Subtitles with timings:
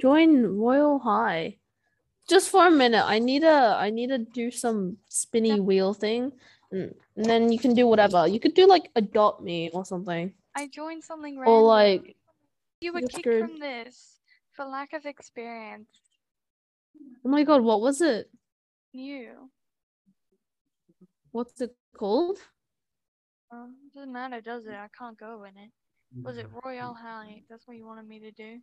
[0.00, 1.58] Join Royal High.
[2.28, 3.04] Just for a minute.
[3.04, 6.32] I need a I need to do some spinny wheel thing.
[6.72, 8.26] And, and then you can do whatever.
[8.26, 10.32] You could do like adopt me or something.
[10.56, 11.54] I joined something random.
[11.54, 12.16] Or like
[12.80, 13.40] you were that's kicked good.
[13.40, 14.20] from this
[14.52, 15.88] for lack of experience.
[17.24, 18.30] oh my god, what was it?
[18.92, 19.50] You.
[21.32, 22.38] What's it called?
[23.52, 24.74] Um, doesn't matter, does it?
[24.74, 25.70] I can't go in it.
[26.22, 27.42] Was it Royal High?
[27.48, 28.58] That's what you wanted me to do.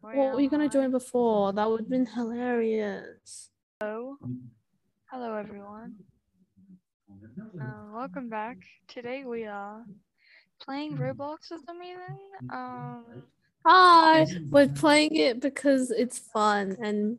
[0.00, 1.52] What were you gonna join before?
[1.52, 3.50] That would have been hilarious.
[3.80, 4.16] Hello.
[5.10, 5.94] Hello, everyone.
[7.60, 8.58] Uh, welcome back.
[8.86, 9.84] Today we are
[10.60, 12.18] playing Roblox for some reason.
[12.52, 13.04] Um,
[13.66, 17.18] Hi, we're playing it because it's fun and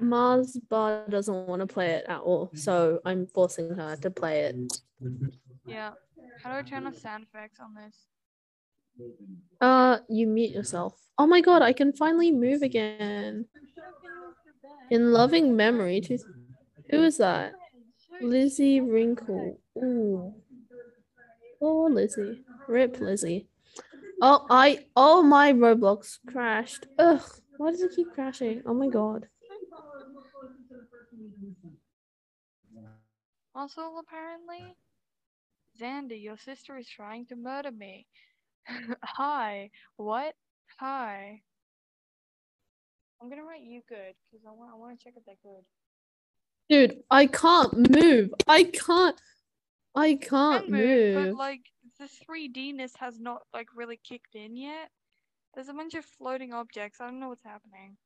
[0.00, 4.40] Mars Bar doesn't want to play it at all, so I'm forcing her to play
[4.42, 4.56] it.
[5.66, 5.92] yeah.
[6.42, 8.06] How do I turn off sound effects on this?
[9.60, 10.98] Uh, you mute yourself.
[11.18, 13.46] Oh my god, I can finally move again.
[14.90, 16.18] In loving memory, to
[16.90, 17.52] who is that?
[18.20, 19.58] Lizzie Wrinkle.
[19.78, 20.34] Ooh.
[21.60, 22.42] Oh, Lizzie.
[22.68, 23.46] Rip Lizzie.
[24.20, 24.86] Oh, I.
[24.96, 26.86] Oh, my Roblox crashed.
[26.98, 27.22] Ugh.
[27.56, 28.62] Why does it keep crashing?
[28.66, 29.28] Oh my god.
[33.54, 34.74] Also, apparently,
[35.80, 38.06] Xander, your sister is trying to murder me.
[39.04, 39.70] Hi.
[39.96, 40.34] What?
[40.78, 41.40] Hi.
[43.20, 45.64] I'm gonna write you good because I want I want to check if they're good.
[46.68, 48.30] Dude, I can't move.
[48.48, 49.20] I can't.
[49.94, 51.36] I can't Can move, move.
[51.36, 51.60] but like
[51.98, 54.90] the 3Dness has not like really kicked in yet.
[55.54, 57.00] There's a bunch of floating objects.
[57.00, 57.96] I don't know what's happening.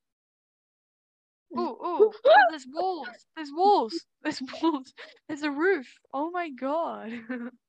[1.55, 1.59] Mm.
[1.61, 3.07] Ooh, ooh, oh, there's walls.
[3.35, 4.05] There's walls.
[4.23, 4.93] There's walls.
[5.27, 5.87] There's a roof.
[6.13, 7.11] Oh my god.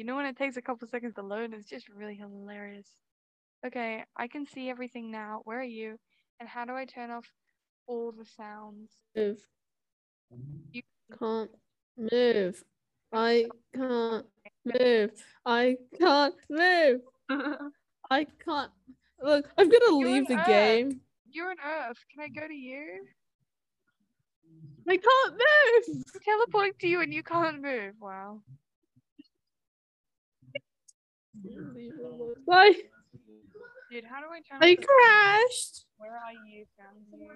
[0.00, 2.88] you know when it takes a couple seconds to load, it's just really hilarious.
[3.66, 5.42] Okay, I can see everything now.
[5.44, 5.98] Where are you?
[6.40, 7.26] And how do I turn off
[7.86, 8.88] all the sounds?
[9.14, 9.38] move.
[10.72, 10.80] You-
[11.18, 11.50] Can't
[11.98, 12.64] move.
[13.12, 14.24] I can't
[14.64, 15.10] move.
[15.44, 17.00] I can't move.
[18.10, 18.70] I can't.
[19.22, 20.46] Look, I'm gonna You're leave the Earth.
[20.46, 21.00] game.
[21.30, 21.98] You're on Earth.
[22.10, 23.04] Can I go to you?
[24.88, 26.02] I can't move.
[26.14, 27.96] I'm teleporting to you and you can't move.
[28.00, 28.40] Wow.
[32.50, 32.74] I
[33.90, 35.86] Dude, how do I turn I crashed.
[35.98, 36.64] Where are you?
[36.78, 37.28] Found you.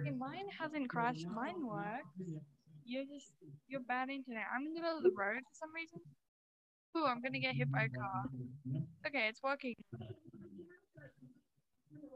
[0.00, 1.26] Okay, mine hasn't crashed.
[1.28, 2.40] Mine works.
[2.84, 3.34] You're just
[3.68, 4.44] you're bad internet.
[4.54, 6.00] I'm in the middle of the road for some reason.
[6.96, 8.24] Ooh, I'm gonna get hit by a car.
[9.06, 9.74] Okay, it's working.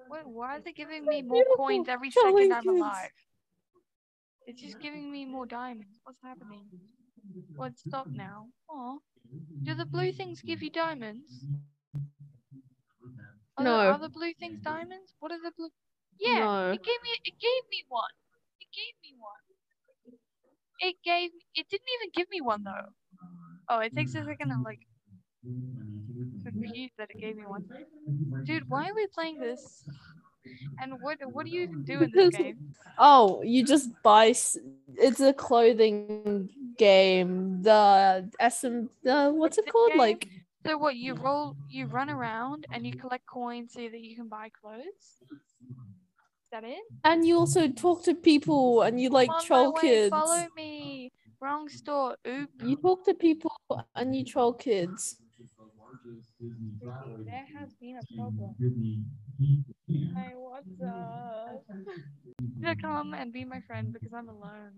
[0.09, 3.11] Wait, why is it giving me more coins every second I'm alive?
[4.47, 6.01] It's just giving me more diamonds.
[6.05, 6.65] What's happening?
[7.55, 7.79] What?
[7.79, 8.47] Stop now.
[8.71, 8.97] Aw.
[9.63, 11.47] Do the blue things give you diamonds?
[13.57, 13.77] Are No.
[13.79, 15.15] The, are the blue things diamonds?
[15.21, 15.71] What are the blue?
[16.19, 16.71] Yeah, No.
[16.73, 17.11] it gave me.
[17.25, 18.15] It gave me one.
[18.61, 19.43] It gave me one.
[20.81, 21.31] It gave.
[21.55, 22.95] It didn't even give me one though.
[23.69, 24.53] Oh, it takes a second.
[24.53, 24.81] I'm like
[26.45, 27.65] confused that it gave me one.
[28.45, 29.85] Dude, why are we playing this?
[30.81, 32.57] And what what do you do in this game?
[32.99, 34.35] Oh, you just buy.
[34.97, 37.63] It's a clothing game.
[37.63, 38.89] The SM.
[39.03, 39.91] The what's it called?
[39.91, 39.99] game?
[39.99, 40.29] Like
[40.67, 40.97] So what?
[40.97, 41.57] You roll.
[41.69, 44.85] You run around and you collect coins so that you can buy clothes.
[45.31, 46.79] Is that it?
[47.05, 50.11] And you also talk to people and you like troll way, kids.
[50.11, 51.13] Follow me.
[51.41, 52.17] Wrong store.
[52.27, 52.51] Oop.
[52.63, 53.53] You talk to people
[53.95, 55.17] and you troll kids.
[57.25, 58.55] There has been a problem.
[59.41, 61.65] Hi, what's up?
[62.63, 64.73] To come and be my friend because I'm alone.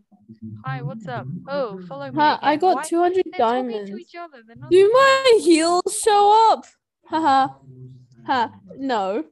[0.64, 1.26] Hi, what's up?
[1.48, 2.14] Oh, follow me.
[2.16, 3.90] Ha, I got Why- 200 They're diamonds.
[3.90, 4.38] to each other.
[4.56, 4.70] Not.
[4.70, 6.64] Do my heels show up?
[7.06, 7.54] Haha.
[8.26, 8.52] Ha.
[8.78, 9.24] No.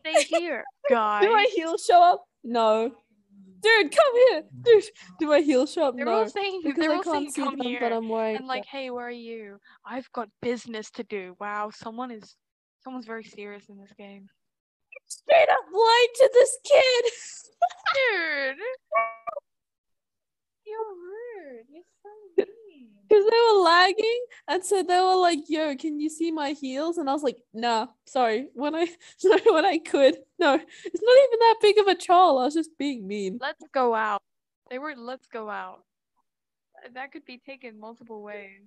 [0.00, 1.22] Stay here, guys.
[1.26, 2.24] Do my heels show up?
[2.44, 2.92] No.
[3.60, 4.42] Dude, come here.
[4.62, 4.84] Dude,
[5.18, 5.96] do my heels show up?
[5.96, 6.12] They're no.
[6.12, 6.60] all saying.
[6.62, 7.80] Because They're I all can't see them, here.
[7.80, 8.36] but I'm wearing.
[8.36, 9.58] and like, hey, where are you?
[9.86, 11.34] I've got business to do.
[11.40, 12.36] Wow, someone is.
[12.82, 14.28] Someone's very serious in this game.
[15.18, 17.04] Straight up lied to this kid.
[17.94, 18.58] Dude.
[20.66, 21.66] You're rude.
[21.70, 22.08] You're so
[22.68, 22.88] mean.
[23.08, 26.96] Because they were lagging, and so they were like, "Yo, can you see my heels?"
[26.98, 28.86] And I was like, "Nah, sorry." When I,
[29.18, 32.38] sorry, when I could, no, it's not even that big of a troll.
[32.38, 33.38] I was just being mean.
[33.40, 34.22] Let's go out.
[34.70, 35.84] They were let's go out.
[36.94, 38.62] That could be taken multiple ways.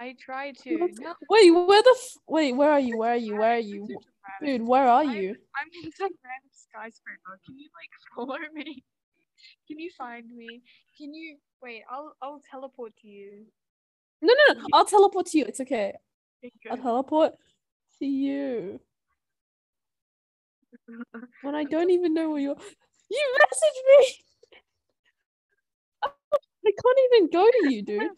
[0.00, 0.78] I try to.
[1.00, 1.94] No, Wait, where the?
[1.96, 2.96] F- Wait, where are you?
[2.98, 3.36] Where are you?
[3.36, 3.86] Where are you?
[3.86, 4.04] this is
[4.40, 4.58] dramatic.
[4.60, 5.28] Dude, where are I'm- you?
[5.30, 7.40] I'm in some random skyscraper.
[7.46, 8.82] Can you like follow me?
[9.68, 10.62] Can you find me?
[10.98, 11.82] Can you wait?
[11.90, 13.46] I'll I'll teleport to you.
[14.20, 14.66] No, no, no.
[14.72, 15.44] I'll teleport to you.
[15.46, 15.94] It's okay.
[16.44, 17.34] Okay, I'll teleport
[17.98, 18.80] to you.
[21.42, 22.56] When I don't even know where you're.
[23.10, 24.16] You messaged me!
[26.04, 26.10] I
[26.64, 28.02] can't even go to you, dude.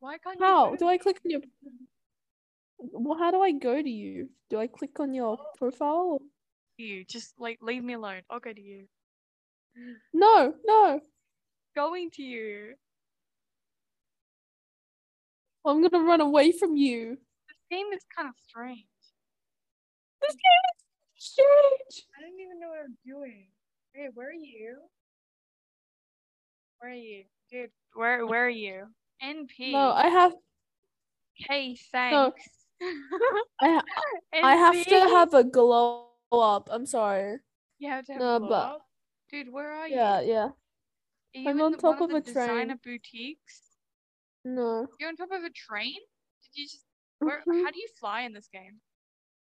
[0.00, 0.76] Why can't you How?
[0.76, 1.40] Do I click on your.
[2.78, 4.30] Well, how do I go to you?
[4.50, 6.20] Do I click on your profile?
[6.78, 7.04] you?
[7.04, 8.22] Just like leave me alone.
[8.30, 8.84] I'll go to you.
[10.12, 11.00] No, no.
[11.76, 12.74] Going to you.
[15.64, 17.18] I'm gonna run away from you.
[17.48, 18.86] This game is kind of strange.
[20.22, 20.64] This game
[21.16, 22.06] is strange.
[22.16, 23.48] I don't even know what I'm doing.
[23.92, 24.78] Hey, where are you?
[26.78, 27.70] Where are you, dude?
[27.94, 28.86] Where Where are you?
[29.22, 29.72] NP.
[29.72, 30.32] No, I have.
[31.34, 32.42] Hey, thanks.
[32.80, 33.02] I
[33.62, 33.82] ha-
[34.42, 36.68] I have to have a glow up.
[36.70, 37.38] I'm sorry.
[37.78, 38.82] You have to have No, a glow but- up?
[39.30, 40.32] Dude, where are Yeah, you?
[40.32, 40.48] yeah.
[41.34, 41.50] yeah.
[41.50, 42.72] I'm on the, top of of a train.
[42.82, 43.60] boutiques?
[44.44, 44.86] No.
[44.98, 45.96] You're on top of a train?
[46.42, 46.84] Did you just
[47.18, 48.80] where how do you fly in this game?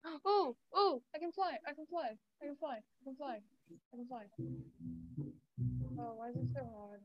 [0.24, 2.10] Oh, oh, I can fly, I can fly,
[2.42, 3.36] I can fly, I can fly,
[3.92, 4.24] I can fly.
[5.98, 7.00] Oh, why is it so hard?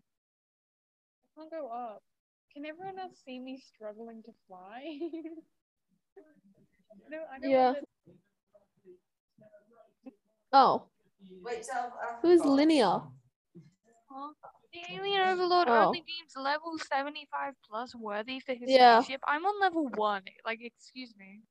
[1.37, 2.01] I can't go up.
[2.57, 4.81] Can everyone else see me struggling to fly?
[7.07, 7.74] no, I don't Yeah.
[7.74, 7.86] wanna-
[10.51, 10.88] Oh,
[11.44, 12.54] Wait till I who's forgot.
[12.56, 13.01] Linear?
[14.09, 14.33] Huh?
[14.74, 15.86] The alien overlord Oh.
[15.86, 19.01] only deems level 75 plus worthy for his Yeah.
[19.01, 19.21] spaceship.
[19.27, 20.25] I'm on level 1.
[20.44, 21.44] Like, excuse me.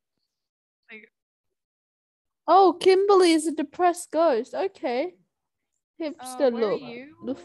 [0.90, 1.12] Like,
[2.48, 4.54] Oh, Kimberly is a depressed ghost.
[4.56, 5.14] Okay.
[6.00, 6.82] uh, Hipster where look.
[6.82, 7.14] are you?
[7.22, 7.36] Where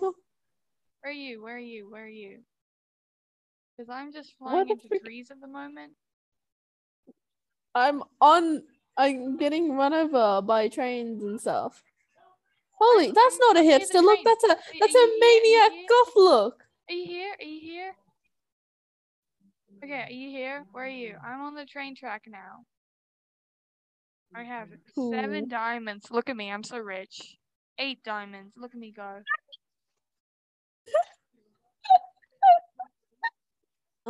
[1.04, 1.42] are you?
[1.44, 1.90] Where are you?
[1.92, 2.44] Where are you?
[3.77, 5.94] Because I'm just flying into frick- trees at the moment.
[7.73, 8.63] I'm on.
[8.97, 11.83] I'm getting run over by trains and stuff.
[12.73, 14.19] Holy, I'm- that's I'm- not a hipster look.
[14.23, 15.01] That's a that's a you here?
[15.01, 15.85] Are you maniac here?
[15.89, 16.63] goth look.
[16.89, 17.35] Are you here?
[17.39, 17.95] Are you here?
[19.83, 20.65] Okay, are you here?
[20.74, 21.15] Where are you?
[21.25, 22.65] I'm on the train track now.
[24.35, 26.12] I have seven diamonds.
[26.12, 27.38] Look at me, I'm so rich.
[27.79, 28.53] Eight diamonds.
[28.56, 29.21] Look at me go.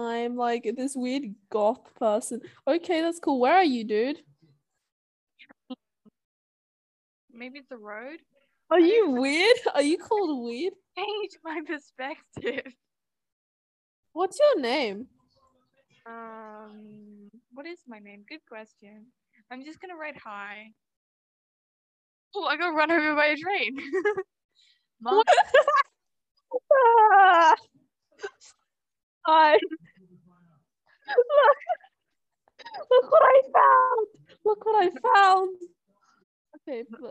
[0.02, 2.42] I'm like this weird goth person.
[2.68, 3.40] Okay, that's cool.
[3.40, 4.22] Where are you, dude?
[7.32, 8.20] Maybe it's the road.
[8.70, 9.58] Are you weird?
[9.74, 10.74] Are you called weird?
[10.98, 12.74] Change my perspective.
[14.14, 15.08] What's your name?
[16.06, 18.26] Um, what is my name?
[18.28, 19.06] Good question.
[19.52, 20.72] I'm just gonna write hi.
[22.36, 23.78] Oh, I got run over by a train.
[25.02, 25.24] Mom!
[29.26, 29.58] Hi.
[31.18, 31.58] Look.
[32.90, 34.08] Look what I found.
[34.46, 35.58] Look what I found.
[36.68, 37.02] Okay, but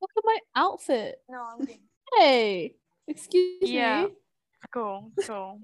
[0.00, 1.16] look at my outfit.
[1.28, 1.76] no, I'm good.
[2.18, 2.74] Hey,
[3.08, 4.04] excuse Yeah.
[4.04, 4.08] me.
[4.72, 5.60] Cool, cool,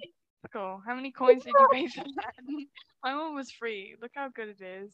[0.53, 0.81] cool.
[0.87, 2.35] How many coins did you pay for that?
[3.05, 3.97] My one was free.
[4.01, 4.93] Look how good it is.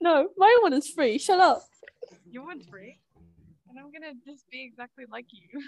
[0.00, 1.18] No, my one is free.
[1.18, 1.62] Shut up.
[2.30, 2.98] Your one's free.
[3.68, 5.60] And I'm gonna just be exactly like you.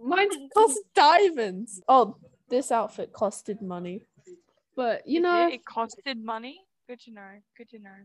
[0.00, 1.80] Mine cost diamonds.
[1.88, 2.16] Oh,
[2.48, 4.02] this outfit costed money.
[4.76, 6.60] But you It know, did- it costed money.
[6.86, 7.40] Good to know.
[7.56, 7.96] Good to know.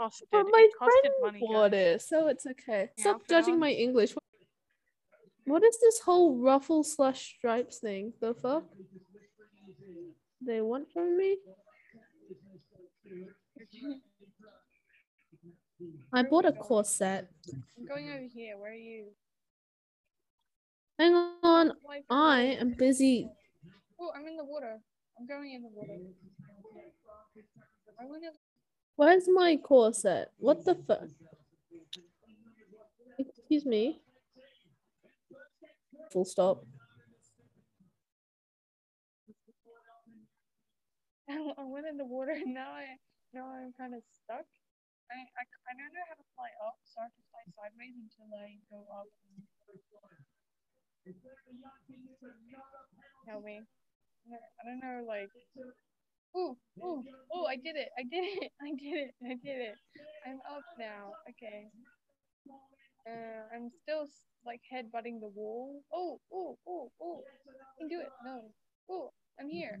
[0.00, 0.28] Costed.
[0.30, 1.40] but my it costed friend money.
[1.40, 2.02] bought guys.
[2.02, 2.90] it, so it's okay.
[2.96, 3.60] Yeah, Stop judging on.
[3.60, 4.14] my English.
[5.46, 8.12] What is this whole ruffle slash stripes thing?
[8.20, 8.64] The fuck?
[10.40, 11.38] They want from me?
[16.12, 17.28] I bought a corset.
[17.78, 18.56] I'm going over here.
[18.58, 19.06] Where are you?
[20.98, 21.72] Hang on,
[22.10, 23.28] I am busy.
[24.00, 24.78] Oh, I'm in the water.
[25.18, 25.92] I'm going in the water.
[25.94, 26.14] In
[28.94, 30.30] Where's my corset?
[30.38, 31.08] What the fuck?
[33.18, 34.00] Excuse me.
[36.12, 36.64] Full stop.
[41.28, 42.96] I went in the water and now I
[43.34, 44.46] now I'm kind of stuck.
[45.10, 47.96] I, I I don't know how to fly up, so I have to fly sideways
[47.98, 49.08] until I go up.
[53.26, 53.60] Help me.
[54.26, 55.30] I don't- know, like.
[56.36, 57.02] Ooh, ooh,
[57.34, 57.44] ooh!
[57.46, 57.88] I did it!
[57.98, 58.52] I did it!
[58.62, 59.14] I did it!
[59.24, 59.74] I did it!
[60.26, 61.12] I'm up now.
[61.30, 61.68] Okay.
[63.06, 65.80] Uh, I'm still s- like headbutting the wall.
[65.92, 67.22] Oh, ooh, ooh, ooh!
[67.48, 68.08] I can do it!
[68.24, 68.42] No.
[68.90, 69.08] Ooh,
[69.40, 69.80] I'm here.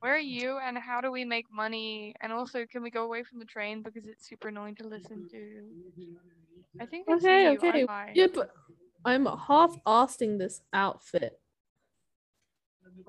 [0.00, 2.14] Where are you and how do we make money?
[2.22, 5.28] And also, can we go away from the train because it's super annoying to listen
[5.30, 5.62] to?
[6.80, 7.58] I think I see Okay, you.
[7.58, 7.86] okay.
[7.86, 8.50] aren't Yeah, but
[9.04, 11.38] I'm half asking this outfit.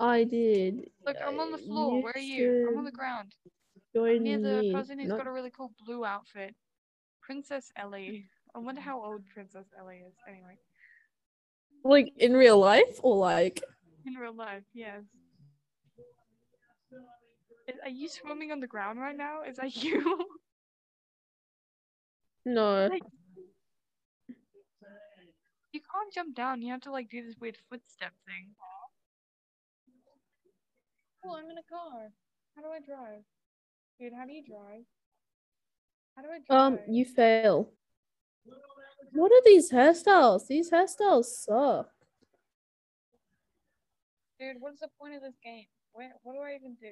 [0.00, 0.90] I did.
[1.06, 2.02] Look, I'm on the floor.
[2.02, 2.68] Where are you?
[2.70, 3.32] I'm on the ground.
[3.94, 6.54] Join Near the person who's got a really cool blue outfit.
[7.22, 8.26] Princess Ellie.
[8.54, 10.14] I wonder how old Princess Ellie is.
[10.28, 10.58] Anyway,
[11.84, 13.62] like in real life or like
[14.06, 15.02] in real life, yes.
[17.68, 19.42] Is- Are you swimming on the ground right now?
[19.42, 20.26] Is that you?
[22.44, 22.88] No.
[22.90, 23.02] Like-
[25.72, 26.62] you can't jump down.
[26.62, 28.50] You have to like do this weird footstep thing.
[31.26, 32.10] Oh, I'm in a car.
[32.54, 33.22] How do I drive?
[33.98, 34.84] Dude, how do you drive?
[36.16, 36.72] How do I drive?
[36.72, 37.70] Um, you fail.
[39.12, 40.46] What are these hairstyles?
[40.48, 41.88] These hairstyles suck.
[44.38, 45.64] Dude, what's the point of this game?
[45.92, 46.90] Where, what do I even do?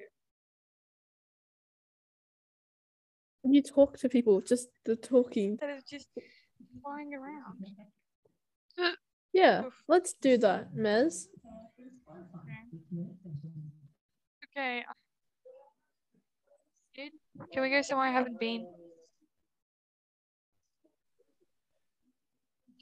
[3.44, 5.58] You talk to people, just the talking.
[5.60, 6.08] That is just
[6.82, 7.66] flying around.
[9.32, 11.26] Yeah, let's do that, Mez.
[12.36, 13.61] Okay.
[14.54, 14.84] Dude,
[17.52, 18.66] can we go somewhere I haven't been?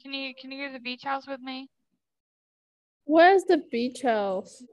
[0.01, 1.69] Can you can you go to the beach house with me?
[3.05, 4.63] Where's the beach house?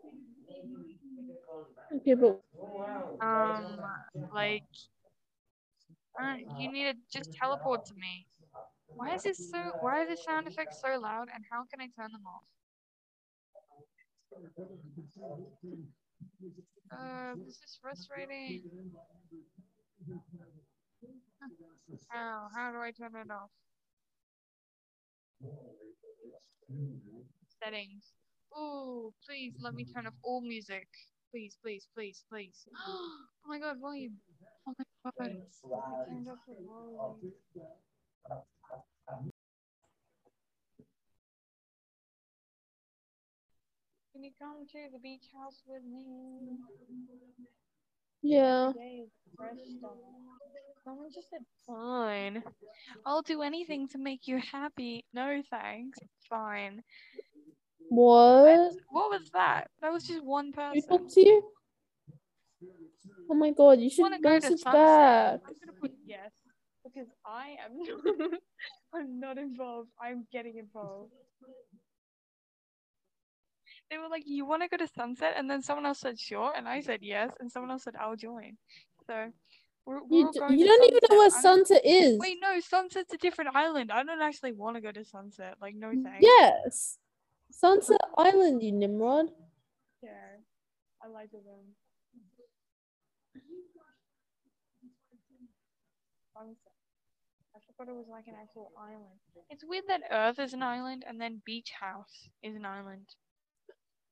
[1.94, 2.40] Okay, but
[3.20, 3.80] Um,
[4.32, 4.64] like,
[6.20, 8.26] uh, you need to just teleport to me.
[8.96, 9.72] Why is this so?
[9.80, 11.28] Why are the sound effects so loud?
[11.34, 12.42] And how can I turn them off?
[16.92, 18.62] Uh, this is frustrating.
[22.10, 22.48] How?
[22.54, 23.50] How do I turn it off?
[27.62, 28.12] Settings.
[28.54, 30.88] Oh, please let me turn off all music.
[31.30, 32.66] Please, please, please, please.
[33.44, 34.18] Oh my god, volume.
[34.66, 34.74] Oh
[35.18, 35.36] my god.
[35.72, 37.32] I turned off the volume.
[44.28, 46.58] You come to the beach house with me?
[48.22, 48.72] yeah.
[50.84, 52.42] Someone just said fine.
[53.06, 55.04] I'll do anything to make you happy.
[55.14, 55.98] No thanks.
[56.28, 56.82] Fine.
[57.88, 58.72] What?
[58.90, 59.68] What was that?
[59.80, 60.82] That was just one person.
[60.88, 61.42] talk to you?
[63.30, 65.40] Oh my god, you should wanna go to message back.
[65.46, 66.32] I'm gonna put yes
[66.84, 68.30] because I am.
[68.94, 69.88] I'm not involved.
[70.00, 71.12] I'm getting involved.
[73.90, 76.52] They were like, "You want to go to Sunset?" And then someone else said, "Sure,"
[76.56, 78.56] and I said yes, and someone else said, "I'll join."
[79.06, 79.32] So
[79.86, 81.42] we're, we're You, d- going you don't even know where Sunset.
[81.42, 82.18] Sunset is.
[82.18, 83.90] Wait, no, Sunset's a different island.
[83.90, 85.54] I don't actually want to go to Sunset.
[85.62, 86.20] Like, no mm, thanks.
[86.20, 86.98] Yes.
[87.50, 89.30] Sunset Island, you Nimrod.
[90.02, 90.10] Yeah,
[91.02, 91.42] I like them.
[96.36, 96.72] Sunset.
[97.56, 99.18] I forgot it was like an actual island.
[99.50, 103.06] It's weird that Earth is an island and then Beach House is an island.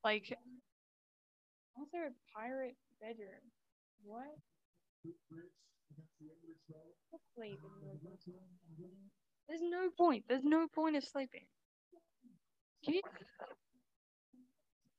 [0.06, 0.38] Like,
[1.76, 3.42] also a pirate bedroom.
[4.04, 4.38] What?
[7.10, 9.10] Let's sleep in the room.
[9.48, 10.22] There's no point.
[10.28, 11.46] There's no point of sleeping.
[12.84, 13.02] Can you?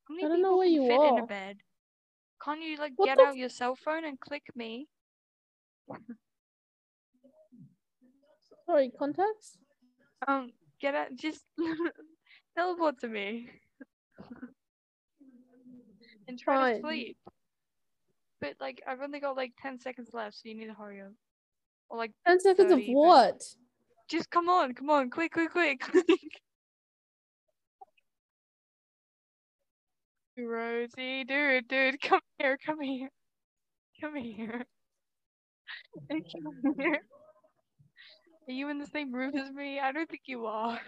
[0.09, 1.25] I don't know where you fit in a are.
[1.25, 1.55] bed?
[2.43, 4.89] Can't you like What get the out your cell phone and click me?
[8.65, 9.57] Sorry, contacts?
[10.27, 11.15] Um, get out.
[11.15, 11.45] Just
[12.57, 13.47] teleport to me
[16.27, 17.17] and try to sleep.
[18.41, 21.11] But like, I've only got like ten seconds left, so you need to hurry up.
[21.89, 23.41] Or like, 10 seconds of 30, but- what?
[24.09, 25.81] just come on, come on, quick, quick, quick.
[30.37, 33.09] Rosie, dude, dude, come here, come here,
[34.01, 34.65] come here.
[36.09, 37.01] Come here.
[38.47, 39.79] Are you in the same room as me?
[39.79, 40.79] I don't think you are.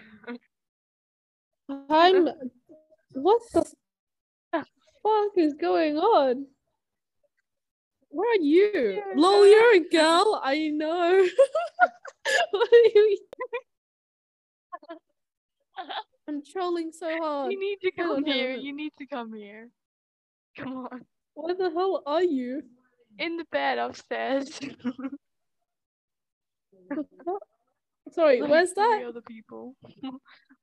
[1.89, 2.29] I'm.
[3.13, 3.65] What the
[5.03, 6.45] fuck is going on?
[8.09, 9.01] Where are you?
[9.15, 10.41] Lol, you're a girl.
[10.43, 11.19] I know.
[12.51, 13.17] what are you?
[16.27, 17.51] I'm trolling so hard.
[17.51, 18.55] You need to come on, here.
[18.55, 19.69] You need to come here.
[20.57, 21.05] Come on.
[21.33, 22.63] Where the hell are you?
[23.17, 24.59] In the bed upstairs.
[28.11, 29.03] Sorry, Like where's that?
[29.07, 29.75] other people.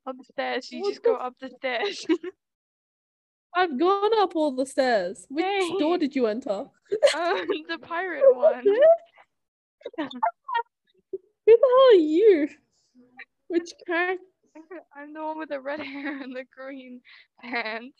[0.07, 0.71] upstairs.
[0.73, 2.05] You What just go up the stairs.
[3.57, 5.27] I've gone up all the stairs.
[5.31, 5.45] Which
[5.79, 6.51] door did you enter?
[6.51, 6.69] um,
[7.69, 8.63] the pirate one.
[8.65, 8.75] Who
[11.47, 12.49] the hell are you?
[13.49, 14.23] Which character?
[14.97, 17.01] I'm the one with the red hair and the green
[17.43, 17.97] pants.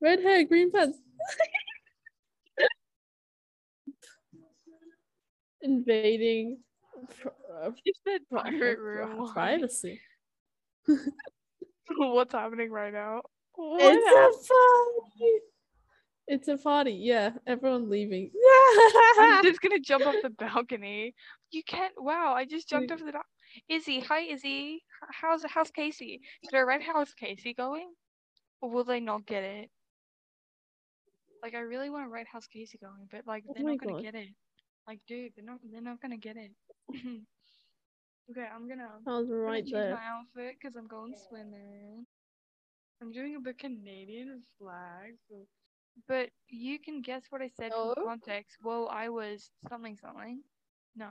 [0.00, 0.98] Red hair, green pants.
[5.62, 6.58] Invading
[7.20, 7.28] pr-
[7.62, 9.30] uh, You said pri- pirate room.
[9.32, 10.00] privacy.
[11.96, 13.22] What's happening right now?
[13.54, 15.32] What It's hap- a party.
[16.28, 16.92] It's a party.
[16.92, 18.30] Yeah, everyone leaving.
[19.18, 21.14] I'm just gonna jump off the balcony.
[21.50, 21.92] You can't.
[21.98, 22.32] Wow!
[22.34, 23.12] I just jumped off the.
[23.12, 23.20] Ba-
[23.68, 24.74] Izzy, hi Izzy.
[24.76, 24.80] H-
[25.20, 26.20] How's how's Casey?
[26.44, 27.92] Should I write how's Casey going?
[28.62, 29.70] Or will they not get it?
[31.42, 33.80] Like I really want to write How's Casey going, but like Oh they're my not
[33.80, 34.02] gonna God.
[34.04, 34.28] get it.
[34.86, 36.52] Like, dude, they're not they're not gonna get it.
[36.94, 39.90] okay, I'm gonna I was I'm gonna right choose there.
[39.90, 42.06] my outfit because I'm going swimming.
[43.02, 45.14] I'm doing a bit Canadian flag.
[45.28, 45.34] So...
[46.08, 47.92] But you can guess what I said No.
[47.94, 48.56] from context.
[48.62, 50.40] Well, I was something something.
[50.96, 51.08] No.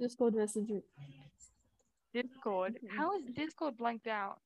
[0.00, 0.70] Discord message.
[2.12, 2.78] Discord.
[2.96, 4.38] How is Discord blanked out?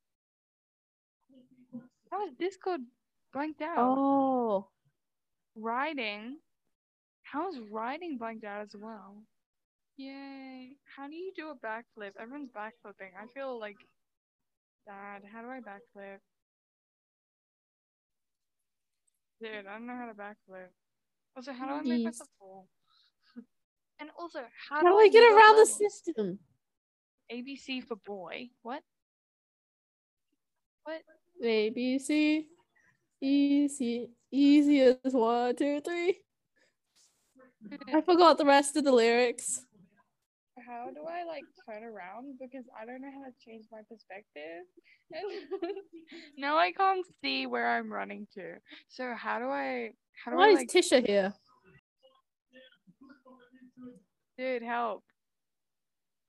[2.10, 2.80] How is Discord
[3.32, 3.76] blanked out?
[3.78, 4.68] Oh.
[5.54, 6.38] Riding.
[7.22, 9.22] How is riding blanked out as well?
[9.96, 10.76] Yay.
[10.96, 12.12] How do you do a backflip?
[12.20, 13.12] Everyone's backflipping.
[13.20, 13.76] I feel like
[14.88, 15.22] sad.
[15.32, 16.18] How do I backflip?
[19.40, 20.68] Dude, I don't know how to backflip.
[21.36, 22.66] Also, how do I make myself fall?
[24.00, 26.38] and also, how, How do I get around the system?
[27.32, 28.48] ABC for boy.
[28.62, 28.82] What?
[30.84, 31.02] What?
[31.44, 32.46] A B C.
[33.20, 34.10] Easy.
[34.32, 36.18] Easy as one, two, three.
[37.92, 39.64] I forgot the rest of the lyrics.
[40.68, 42.38] How do I like turn around?
[42.38, 44.64] Because I don't know how to change my perspective.
[46.36, 48.54] Now I can't see where I'm running to.
[48.88, 49.90] So how do I?
[50.22, 50.68] How do Why I is like?
[50.68, 51.32] Tisha here?
[54.36, 55.02] Dude, help!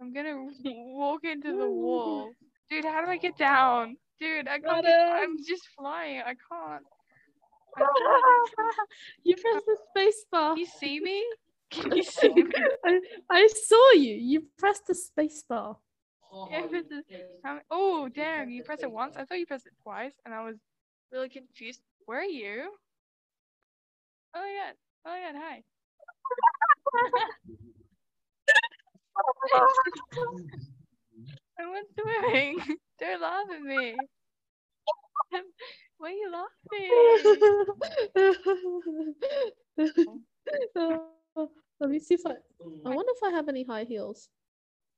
[0.01, 2.31] I'm gonna walk into the wall.
[2.69, 3.98] Dude, how do I get down?
[4.19, 4.86] Dude, I can't.
[4.86, 5.10] Madam.
[5.12, 6.22] I'm just flying.
[6.22, 6.86] I can't.
[9.24, 10.58] You pressed the space bar.
[10.58, 11.24] You see me?
[11.71, 12.43] Can you see me?
[12.85, 12.99] I,
[13.29, 14.15] I saw you.
[14.15, 15.77] You pressed the space bar.
[16.51, 19.15] Yeah, but oh, damn, you pressed it once?
[19.17, 20.57] I thought you pressed it twice, and I was
[21.11, 21.81] really confused.
[22.05, 22.71] Where are you?
[24.35, 24.75] Oh my god.
[25.05, 25.63] Oh my god, hi.
[31.60, 32.77] I went swimming.
[32.99, 33.95] Don't laugh at me.
[35.97, 36.32] Why are you
[40.71, 41.05] laughing?
[41.79, 42.31] Let me see if I.
[42.85, 44.29] I wonder if I have any high heels.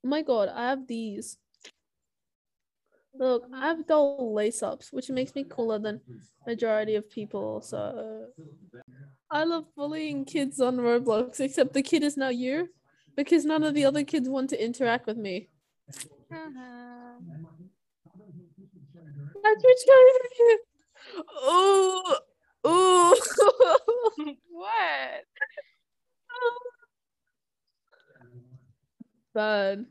[0.04, 1.38] Oh my god, I have these.
[3.14, 6.02] Look, I have gold lace ups, which makes me cooler than
[6.48, 7.62] majority of people.
[7.62, 8.28] So
[9.30, 12.70] I love bullying kids on Roblox, except the kid is now you,
[13.16, 15.50] because none of the other kids want to interact with me.
[16.32, 17.20] Uh-huh.
[19.44, 20.58] That's what's going on.
[21.44, 22.18] Oh,
[22.64, 23.18] oh.
[24.50, 25.26] what?
[29.34, 29.88] burn,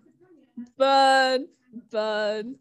[0.76, 1.48] burn,
[1.90, 2.56] burn.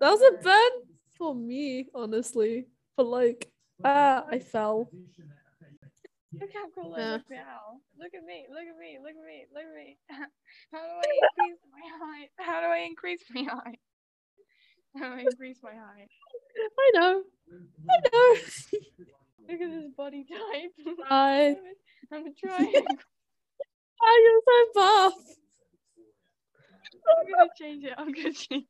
[0.00, 0.70] That was a burn
[1.16, 2.66] for me, honestly.
[2.96, 3.50] But like,
[3.84, 4.90] ah, I fell.
[6.40, 7.12] Look how cool I Yeah.
[7.12, 7.80] look now.
[7.98, 9.96] Look at me, look at me, look at me, look at me.
[10.72, 12.30] How do I increase my height?
[12.38, 13.78] How do I increase my height?
[14.96, 16.08] How do I increase my height?
[16.78, 17.22] I know.
[17.90, 18.36] I know.
[19.48, 20.96] Look at this body type.
[21.10, 21.56] I,
[22.12, 22.98] I'm trying.
[24.02, 25.14] I am so buff.
[27.08, 27.92] I'm gonna change it.
[27.96, 28.66] I'm gonna change.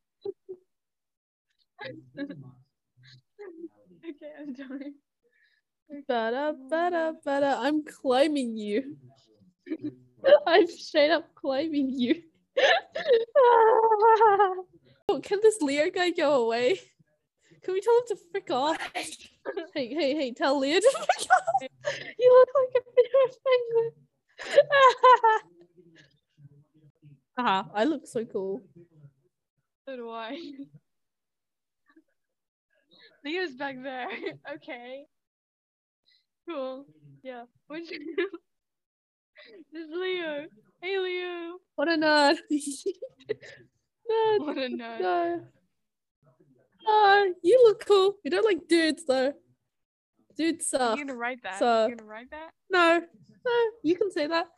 [4.05, 4.95] okay, I'm done.
[6.09, 7.57] Better, better, better.
[7.59, 8.97] I'm claiming you.
[10.47, 12.23] I'm straight up claiming you.
[13.39, 16.81] oh, can this Leo guy go away?
[17.63, 18.79] Can we tell him to frick off?
[19.75, 21.69] hey, hey, hey, tell Leo to frick off.
[22.19, 23.93] You look like a bear penguin.
[27.37, 28.63] Haha, I look so cool.
[29.89, 30.39] So do I.
[33.25, 34.09] Leo's back there.
[34.55, 35.05] okay.
[36.49, 36.87] Cool.
[37.23, 37.45] Yeah.
[37.67, 38.01] What's your...
[39.73, 40.47] This is Leo.
[40.81, 41.57] Hey Leo.
[41.75, 42.37] What a nerd.
[42.53, 44.39] nerd.
[44.39, 45.01] What a nerd.
[45.01, 45.41] No.
[46.87, 48.17] No, you look cool.
[48.23, 49.33] You don't like dudes though.
[50.37, 50.97] Dudes suck.
[50.99, 51.59] You're gonna write that.
[51.59, 52.51] so- You're gonna write that?
[52.71, 53.01] No,
[53.47, 54.49] no, you can say that.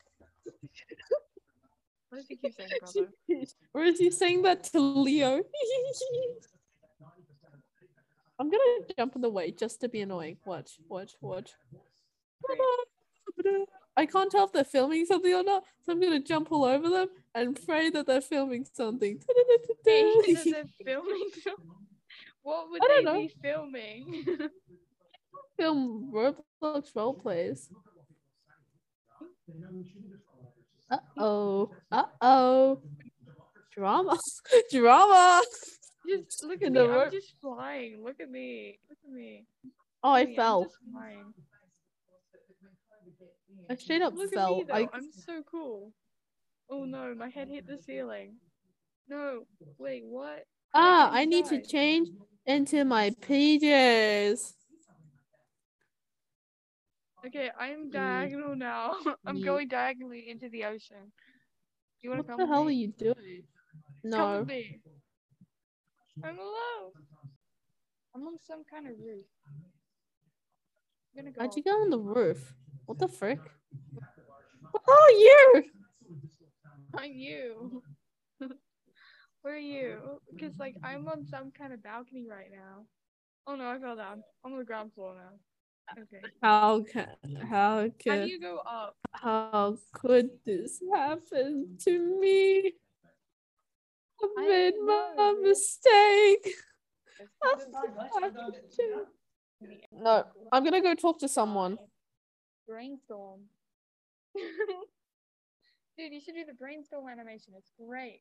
[2.09, 3.09] What did you keep saying, brother?
[3.75, 5.43] or is he saying that to Leo?
[8.39, 10.37] I'm gonna jump in the way just to be annoying.
[10.45, 11.53] Watch, watch, watch.
[13.97, 16.89] I can't tell if they're filming something or not, so I'm gonna jump all over
[16.89, 19.21] them and pray that they're filming something.
[19.85, 20.05] They're
[20.85, 21.31] filming.
[22.43, 23.21] What would I they don't know.
[23.21, 24.25] be filming?
[25.59, 27.71] Film Roblox role plays.
[30.91, 31.71] Uh oh.
[31.91, 32.81] Uh oh.
[33.75, 34.19] Drama.
[34.73, 35.43] Drama.
[36.09, 36.87] just look at the me.
[36.87, 38.03] ro- I'm just flying.
[38.05, 38.79] Look at me.
[38.89, 39.45] Look at me.
[40.03, 40.67] Oh, I Me, fell.
[43.69, 44.59] I straight up Look fell.
[44.59, 44.65] me.
[44.73, 45.93] I I'm so cool.
[46.71, 48.37] Oh no, my head hit the ceiling.
[49.09, 49.43] No,
[49.79, 50.45] wait, what?
[50.75, 52.09] ah, didn't I need to change
[52.47, 54.39] into my PJs.
[57.27, 57.93] Okay, I'm mm.
[57.93, 58.95] diagonal now.
[59.27, 61.13] I'm going diagonally into the ocean.
[62.01, 63.43] Do you want to come What the hell are you doing?
[64.05, 64.17] No.
[64.17, 64.81] Come with me.
[66.23, 66.93] I'm alone.
[68.15, 69.27] I'm on some kind of roof.
[71.13, 71.41] I'm gonna go.
[71.41, 72.55] How'd you get on the roof?
[72.87, 73.41] What the frick?
[74.89, 75.65] Oh, you!
[76.99, 77.83] I'm you.
[79.41, 80.21] Where are you?
[80.31, 82.85] Because like I'm on some kind of balcony right now.
[83.47, 84.23] Oh no, I fell down.
[84.45, 85.39] I'm on the ground floor now.
[85.93, 86.21] Okay.
[86.43, 87.09] How can
[87.49, 88.97] how How do you go up?
[89.13, 92.73] how could this happen to me?
[94.21, 95.41] I I made don't my know.
[95.43, 96.55] mistake.
[99.93, 101.79] No, I'm gonna go talk to someone.
[102.69, 103.41] Brainstorm.
[105.99, 107.55] Dude, you should do the brainstorm animation.
[107.57, 108.21] It's great.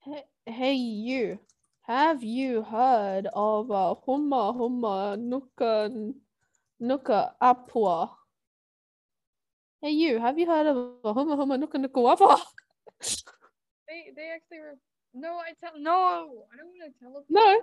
[0.00, 1.38] Hey, hey you.
[1.88, 5.90] Have you heard of uh, Humma Humma Nuka
[6.80, 8.10] Nuka Apua?
[9.80, 12.38] Hey you, have you heard of uh, Humma Humma Nuka Nuka Apua?
[13.88, 14.76] They they actually were.
[15.14, 15.72] No, I tell.
[15.80, 17.12] No, I don't want to tell.
[17.14, 17.24] them.
[17.30, 17.60] No.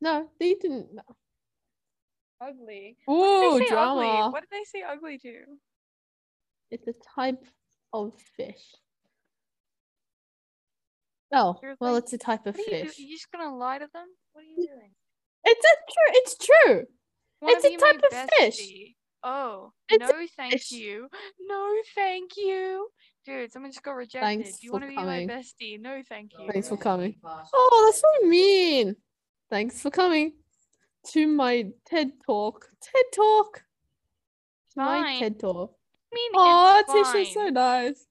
[0.00, 0.92] No, they didn't.
[0.92, 1.02] no.
[2.40, 2.96] Ugly.
[3.08, 3.12] Ooh,
[3.52, 3.68] What did ugly?
[3.68, 4.30] drama.
[4.32, 5.44] What did they say ugly to?
[6.72, 7.44] It's a type
[7.92, 8.74] of fish.
[11.32, 12.98] Oh, You're well, like, it's a type of are you fish.
[12.98, 14.06] You just gonna lie to them?
[14.32, 14.90] What are you doing?
[15.44, 16.12] It's a true.
[16.18, 16.86] It's true.
[17.40, 18.60] Wanna It's a type of fish.
[19.24, 20.72] Oh, It's no, thank fish.
[20.72, 21.08] you.
[21.40, 22.88] No, thank you.
[23.24, 24.26] Dude, someone just got rejected.
[24.26, 25.26] Thanks Do you want to be coming.
[25.28, 25.80] my bestie?
[25.80, 26.48] No, thank you.
[26.52, 27.14] Thanks for coming.
[27.24, 28.96] Oh, that's so mean.
[29.48, 30.32] Thanks for coming
[31.12, 32.66] to my TED talk.
[32.82, 33.62] TED talk.
[34.76, 35.74] My TED talk.
[36.12, 38.06] I mean, Oh, Tisha's so nice.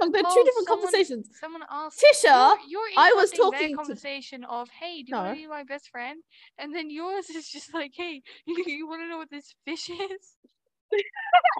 [0.00, 0.12] Wrong?
[0.12, 1.30] They're two Oh, different someone- conversations.
[1.40, 2.02] Someone asked.
[2.04, 5.34] Tisha, you're, you're I was talking their to- conversation of, hey, do you want No.
[5.34, 6.22] to be my best friend?
[6.58, 9.88] And then yours is just like, hey, you, you want to know what this fish
[9.88, 10.36] is?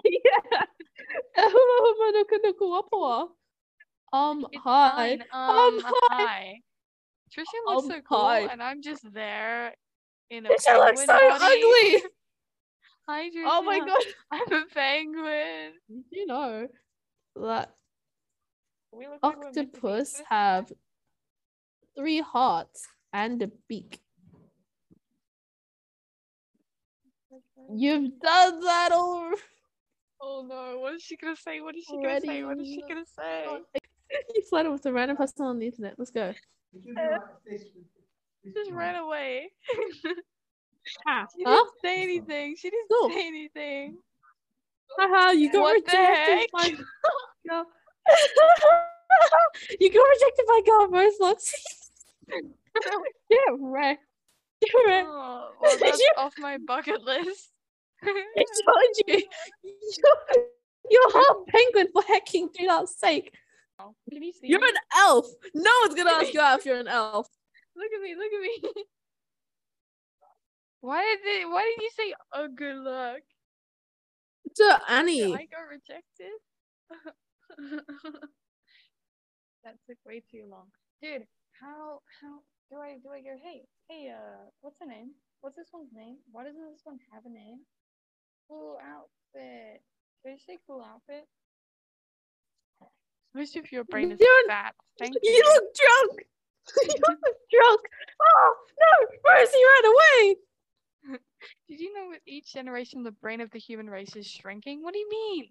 [0.05, 0.63] yeah.
[1.37, 3.27] Huma huma nuka nuka wapua.
[4.11, 4.91] Um, It's hi.
[4.95, 5.21] fine.
[5.21, 5.93] Um, hi.
[6.11, 6.55] hi.
[7.31, 8.39] Trisha looks Um, so cool, hi.
[8.51, 9.73] and I'm just there
[10.29, 12.03] in a Tisha looks so ugly.
[13.09, 13.43] Hi, Trisha.
[13.47, 14.03] Oh my god.
[14.31, 15.73] I'm a penguin.
[16.11, 16.67] You know
[17.35, 17.69] that like
[18.91, 19.21] we're meant
[19.55, 20.25] to be octopus sisters.
[20.29, 20.71] have
[21.97, 23.99] three hearts and a beak.
[27.73, 29.31] You've done that all.
[30.21, 31.61] Oh no, what is she gonna say?
[31.61, 32.43] What is she gonna say?
[32.43, 33.47] What is she gonna say?
[34.35, 35.95] you flirted with a random person on the internet.
[35.97, 36.31] Let's go.
[38.53, 39.51] Just ran away.
[41.05, 41.25] Huh?
[41.35, 42.55] She didn't say anything.
[42.57, 43.09] She didn't No.
[43.09, 43.97] say anything.
[44.97, 46.51] Haha, you got What the rejected heck?
[46.51, 46.69] by
[47.47, 47.65] girl.
[49.79, 51.51] you got rejected by girl Roblox.
[53.29, 54.03] Get wrecked.
[54.61, 55.07] Get oh, wrecked.
[55.09, 57.51] Oh, well, that's off my bucket list.
[58.03, 59.23] I told you.
[59.63, 60.45] You're,
[60.89, 63.33] you're half penguin for hecking do not sake.
[64.11, 64.69] Can you see You're me?
[64.69, 65.27] an elf.
[65.53, 67.27] No one's gonna ask you out if you're an elf.
[67.75, 68.83] Look at me, look at me.
[70.81, 73.21] Why did they, why did you say oh good luck?
[74.55, 75.33] To Annie.
[75.33, 76.33] I got rejected.
[79.63, 80.67] that took way too long.
[81.01, 81.25] Dude,
[81.59, 82.39] how how
[82.71, 85.11] do I do I go, hey, hey, uh what's the name?
[85.41, 86.17] What's this one's name?
[86.31, 87.59] Why doesn't this one have a name?
[88.49, 89.81] Cool outfit.
[90.25, 91.25] Did I say cool outfit?
[93.35, 94.73] Wish if your brain is You're- fat.
[94.97, 95.43] Thank You you.
[95.45, 96.27] look drunk.
[96.83, 97.81] you look drunk.
[98.21, 100.35] Oh no, Rosie ran away.
[101.67, 104.83] Did you know with each generation the brain of the human race is shrinking?
[104.83, 105.49] What do you mean?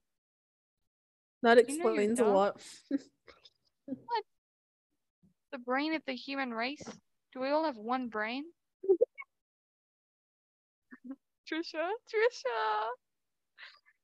[1.43, 2.61] That You know explains a lot.
[5.51, 6.83] The brain of the human race?
[7.33, 8.45] Do we all have one brain?
[11.51, 12.89] Trisha, Trisha,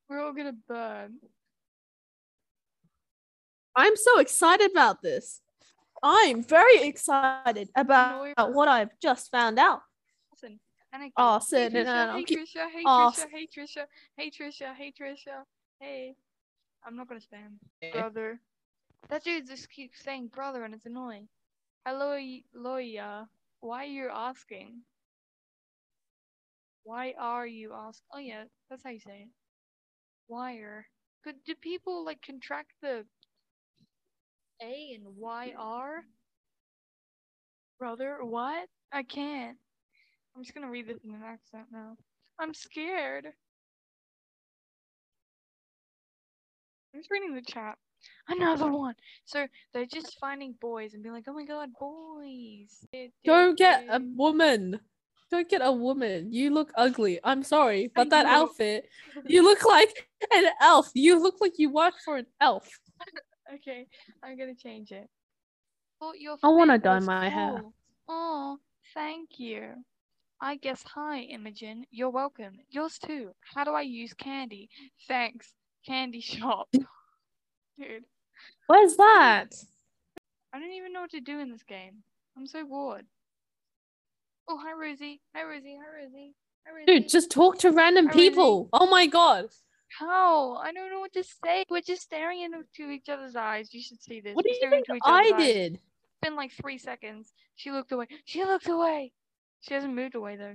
[0.09, 1.18] we're all gonna burn.
[3.77, 5.42] I'm so excited about this.
[6.03, 9.83] I'm very excited about what I've just found out.
[10.94, 11.12] Listen, anarchy.
[11.16, 14.74] Oh, hey sit Trisha, down, hey keep- Trisha, hey Oh, Trisha, hey Trisha, hey Trisha,
[14.74, 15.44] hey Trisha,
[15.80, 16.14] hey.
[16.87, 17.92] I'm not gonna spam.
[17.92, 18.38] Brother.
[19.09, 21.28] That dude just keeps saying brother and it's annoying.
[21.87, 23.26] Hello, y- Loya.
[23.61, 24.83] Why are you asking?
[26.83, 28.07] Why are you asking?
[28.12, 29.28] Oh yeah, that's how you say it.
[30.28, 30.87] Wire.
[31.22, 33.07] Could do people like contract the
[34.62, 36.04] A and YR?
[37.78, 38.68] Brother, what?
[38.92, 39.57] I can't.
[40.37, 41.97] I'm just gonna read this in an accent now.
[42.38, 43.27] I'm scared.
[46.92, 47.77] I'm just reading the chat.
[48.29, 48.94] Another one.
[49.25, 52.85] So they're just finding boys and being like, oh my god, boys.
[53.25, 54.81] Go get a woman.
[55.31, 56.33] Don't get a woman.
[56.33, 57.18] You look ugly.
[57.25, 58.42] I'm sorry, but I that know.
[58.42, 58.87] outfit,
[59.27, 60.90] you look like an elf.
[60.94, 62.68] You look like you work for an elf.
[63.53, 63.87] Okay,
[64.23, 65.07] I'm gonna change it.
[66.18, 67.62] Your I wanna dye was my hair.
[68.09, 68.57] Oh,
[68.94, 69.75] thank you.
[70.44, 71.87] I guess hi, Imogen.
[71.90, 72.59] You're welcome.
[72.70, 73.30] Yours too.
[73.54, 74.68] How do I use candy?
[75.09, 75.54] Thanks.
[75.87, 76.68] Candy shop.
[77.78, 78.04] Dude,
[78.66, 79.46] What is that?
[80.52, 82.02] I don't even know what to do in this game.
[82.37, 83.07] I'm so bored.
[84.46, 85.22] Oh, hi Rosie.
[85.35, 85.78] Hi Rosie.
[85.83, 86.35] Hi Rosie.
[86.66, 86.85] Hi Rosie.
[87.00, 88.28] Dude, just talk to random Hi, Rosie.
[88.28, 88.68] people.
[88.74, 89.46] Oh my god.
[89.98, 90.57] How?
[90.57, 91.64] I don't know what to say.
[91.70, 93.72] We're just staring into each other's eyes.
[93.72, 94.35] You should see this.
[94.35, 95.54] What do you staring think into each I other's eyes.
[95.54, 95.74] did?
[95.74, 97.33] It's been like three seconds.
[97.57, 98.09] She looked away.
[98.26, 99.12] She looked away.
[99.66, 100.55] She hasn't moved away though.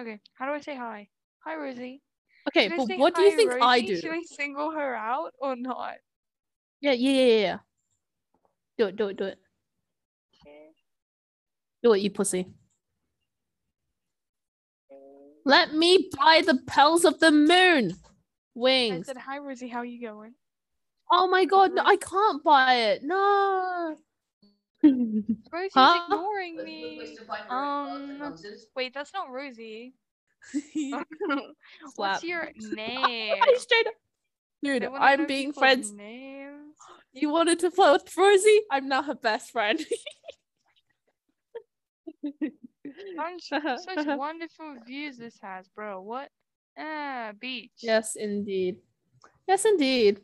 [0.00, 1.08] Okay, how do I say hi?
[1.44, 2.00] Hi, Rosie.
[2.48, 3.86] Okay, Should I but say what do you hi, think I Rosie?
[3.86, 4.00] do?
[4.00, 5.94] Should I single her out or not?
[6.80, 7.58] Yeah, yeah, yeah, yeah, yeah.
[8.78, 9.38] Do it, do it, do it.
[11.82, 12.46] Do it, you pussy.
[15.44, 17.96] Let me buy the pearls of the moon.
[18.54, 19.08] wings.
[19.08, 19.68] I said, hi, Rosie.
[19.68, 20.34] How are you going?
[21.10, 23.02] Oh my god, no, I can't buy it.
[23.02, 23.96] No.
[24.82, 26.00] Rosie's Huh?
[26.04, 27.16] ignoring me.
[27.50, 28.34] Um,
[28.76, 29.94] wait, that's not Rosie.
[31.96, 33.34] What's your name?
[33.42, 33.94] I straight up.
[34.62, 35.92] Dude, I wanna know I'm being people's friends.
[35.92, 36.74] Names.
[37.12, 38.62] You wanted to flirt with Rosie?
[38.70, 39.80] I'm now her best friend.
[43.16, 46.00] Such, such wonderful views this has, bro.
[46.00, 46.28] What?
[46.78, 47.72] Ah, beach.
[47.80, 48.76] yes, indeed.
[49.46, 50.20] Yes, indeed.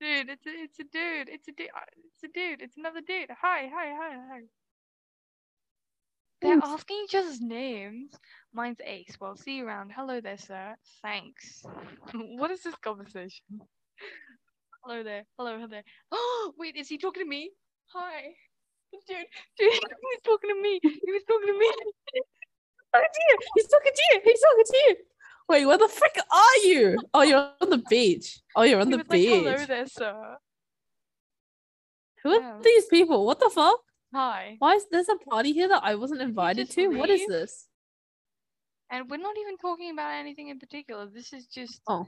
[0.00, 1.28] Dude, it's a, it's a dude.
[1.28, 1.68] It's a dude.
[1.76, 1.80] Uh,
[2.14, 2.62] it's a dude.
[2.62, 3.28] It's another dude.
[3.42, 4.40] Hi, hi, hi, hi.
[6.40, 8.12] They're asking each other's names.
[8.54, 9.18] Mine's Ace.
[9.20, 9.92] Well, see you around.
[9.94, 10.74] Hello there, sir.
[11.02, 11.62] Thanks.
[12.14, 13.44] what is this conversation?
[14.82, 15.24] Hello there.
[15.38, 15.84] Hello, hello there.
[16.10, 17.50] Oh, wait, is he talking to me?
[17.92, 18.32] Hi.
[18.92, 19.02] Dude,
[19.58, 20.80] dude, he was talking to me.
[20.82, 21.70] He was talking to me.
[22.94, 24.20] Oh dear, he's talking to you.
[24.24, 24.96] He's talking to you.
[25.50, 26.96] Wait, where the frick are you?
[27.12, 28.40] Oh, you're on the beach.
[28.54, 29.30] Oh, you're on he the beach.
[29.44, 30.36] like, hello there, sir.
[32.22, 32.60] Who are Yeah.
[32.62, 33.26] these people?
[33.26, 33.80] What the fuck?
[34.14, 34.54] Hi.
[34.60, 36.86] Why is there's a party here that I wasn't invited to?
[36.90, 37.68] What is this?
[38.90, 41.06] And we're not even talking about anything in particular.
[41.06, 41.80] This is just.
[41.88, 42.06] Oh.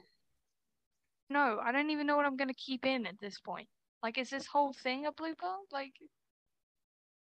[1.29, 3.69] No, I don't even know what I'm gonna keep in at this point.
[4.05, 5.57] Like, is this whole thing a blooper?
[5.73, 5.95] Like,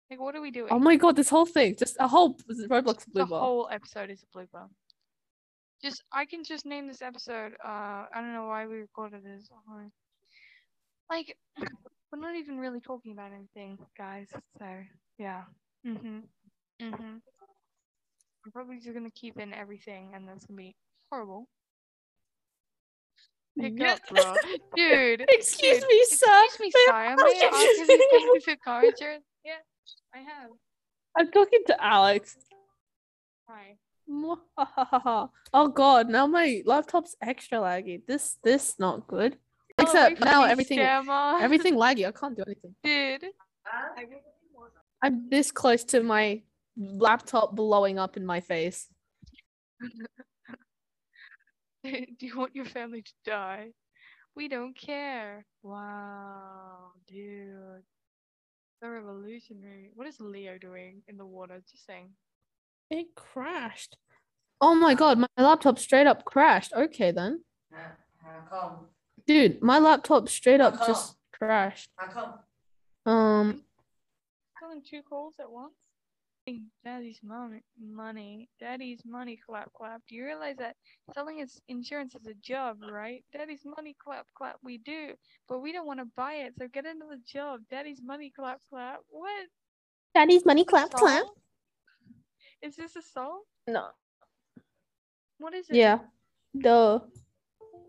[0.08, 0.68] like what are we doing?
[0.70, 2.38] Oh my god, this whole thing, just a whole
[2.74, 3.38] Roblox the blooper.
[3.38, 4.70] whole episode is a blooper.
[5.82, 7.52] Just, I can just name this episode.
[7.64, 9.48] Uh, I don't know why we recorded this.
[11.10, 11.36] Like,
[12.12, 14.28] we're not even really talking about anything, guys.
[14.58, 14.66] So,
[15.18, 15.44] yeah.
[15.86, 16.22] Mhm.
[16.80, 17.20] Mhm.
[18.44, 20.74] I'm probably just gonna keep in everything, and that's gonna be
[21.10, 21.46] horrible.
[23.58, 23.92] Pick Yeah.
[23.94, 24.34] up, bro.
[24.76, 25.24] Dude.
[25.28, 26.44] Excuse dude, me, sir.
[26.44, 27.06] Excuse me, May sire.
[27.10, 28.08] I May I ask ask you if you've something?
[28.10, 29.24] come to car insurance?
[29.44, 29.58] Yeah,
[30.14, 30.50] I have.
[31.16, 32.36] I'm talking to Alex.
[33.48, 33.76] Hi.
[35.52, 38.02] Oh god, now my laptop's extra laggy.
[38.06, 39.36] This this not good.
[39.78, 41.40] Go Except now everything scammer.
[41.46, 42.06] everything laggy.
[42.06, 42.74] I can't do anything.
[42.82, 43.32] Dude.
[45.02, 46.42] I'm this close to my
[46.76, 48.88] laptop blowing up in my face.
[51.84, 53.68] Do you want your family to die?
[54.34, 55.46] We don't care.
[55.62, 57.84] Wow, dude.
[58.82, 59.90] The revolutionary.
[59.94, 61.62] What is Leo doing in the water?
[61.70, 62.10] Just saying.
[62.90, 63.96] It crashed.
[64.60, 66.72] Oh my god, my laptop straight up crashed.
[66.72, 67.42] Okay then.
[68.22, 68.86] How come?
[69.26, 71.90] Dude, my laptop straight up just crashed.
[71.96, 73.12] How come?
[73.12, 73.62] Um
[74.58, 75.74] Calling two calls at once?
[76.84, 78.48] Daddy's money, money.
[78.60, 80.00] Daddy's money, clap, clap.
[80.08, 80.76] Do you realize that
[81.12, 83.24] selling is insurance is a job, right?
[83.32, 84.56] Daddy's money, clap, clap.
[84.62, 85.14] We do,
[85.48, 87.62] but we don't want to buy it, so get another job.
[87.68, 89.00] Daddy's money, clap, clap.
[89.08, 89.46] What?
[90.14, 91.30] Daddy's money clap, this a song?
[92.62, 93.42] Is this a song?
[93.66, 93.88] No.
[95.38, 95.76] What is it?
[95.76, 95.98] Yeah.
[96.58, 97.00] Duh.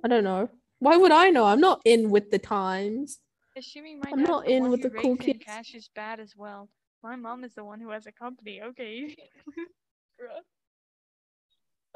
[0.04, 0.50] I don't know.
[0.80, 1.46] Why would I know?
[1.46, 3.20] I'm not in with the times.
[3.58, 5.40] Assuming my I'm not in with the cool kids.
[5.44, 6.70] cash is bad as well.
[7.04, 8.62] My mom is the one who has a company.
[8.62, 9.16] Okay.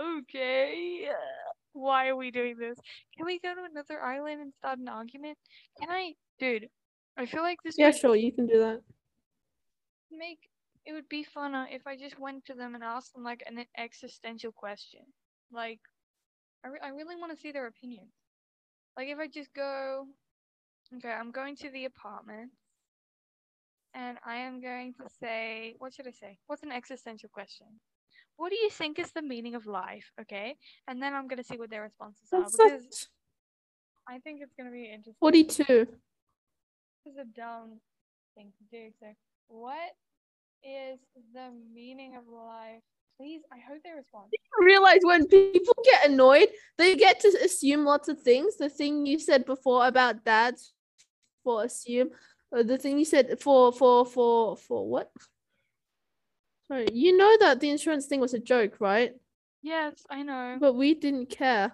[0.02, 1.08] Okay.
[1.74, 2.78] Why are we doing this?
[3.16, 5.38] Can we go to another island and start an argument?
[5.80, 6.68] Can I, dude?
[7.18, 8.82] I feel like this Yeah, would sure, you can do that.
[10.12, 10.40] make
[10.86, 13.44] it would be funner uh, if I just went to them and asked them like
[13.46, 15.02] an existential question.
[15.52, 15.80] Like,
[16.66, 18.08] I, re- I really want to see their opinion.
[18.98, 20.08] Like, if I just go,
[20.96, 22.52] okay, I'm going to the apartment,
[23.94, 26.38] and I am going to say, what should I say?
[26.48, 27.68] What's an existential question?
[28.38, 30.12] What do you think is the meaning of life?
[30.20, 30.56] Okay,
[30.88, 33.10] and then I'm gonna see what their responses are That's because
[34.08, 35.16] I think it's gonna be interesting.
[35.20, 35.64] 42.
[35.64, 37.80] This is a dumb
[38.36, 38.90] thing to do.
[39.00, 39.08] So,
[39.48, 39.92] what
[40.64, 41.00] is
[41.34, 42.82] the meaning of life
[43.22, 44.32] Please, I hope they respond.
[44.32, 46.48] Do you realize when people get annoyed,
[46.80, 48.58] they get to assume lots of things.
[48.58, 50.74] The thing you said before about dads
[51.44, 52.10] for assume,
[52.52, 55.12] uh, the thing you said for for for for what?
[56.68, 59.14] Sorry, you know that the insurance thing was a joke, right?
[59.62, 60.58] Yes, I know.
[60.60, 61.74] But we didn't care.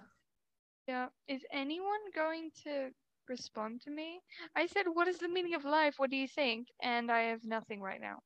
[0.86, 1.06] Yeah.
[1.28, 2.90] Is anyone going to
[3.26, 4.20] respond to me?
[4.54, 5.94] I said, What is the meaning of life?
[5.96, 6.68] What do you think?
[6.82, 8.18] And I have nothing right now.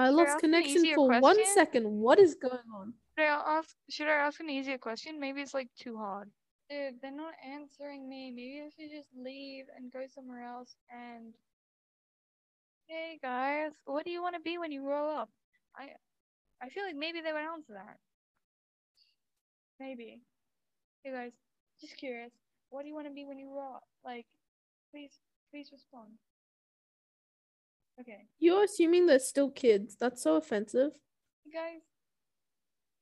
[0.00, 1.44] I Should lost ask connection for one question?
[1.54, 1.84] second.
[2.06, 2.94] What is going on?
[3.18, 5.20] Should I ask should I ask an easier question?
[5.20, 6.30] Maybe it's like too hard.
[6.70, 8.30] Dude, they're not answering me.
[8.30, 11.34] Maybe I should just leave and go somewhere else and
[12.86, 15.28] Hey guys, what do you want to be when you grow up?
[15.76, 15.90] I
[16.62, 17.98] I feel like maybe they would answer that.
[19.78, 20.20] Maybe.
[21.04, 21.32] Hey guys,
[21.80, 22.32] just curious.
[22.70, 23.84] What do you want to be when you grow up?
[24.04, 24.26] Like,
[24.92, 25.12] please,
[25.50, 26.10] please respond.
[28.00, 29.96] Okay, You're assuming they're still kids.
[30.00, 30.92] That's so offensive.
[31.44, 31.82] you guys.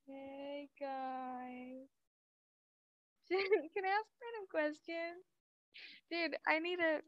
[0.07, 1.87] Hey guys.
[3.29, 5.13] Can I ask a random question?
[6.11, 6.99] Dude, I need a.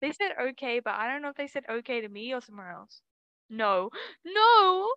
[0.00, 2.72] They said okay, but I don't know if they said okay to me or somewhere
[2.72, 3.00] else.
[3.50, 3.90] No,
[4.24, 4.92] no.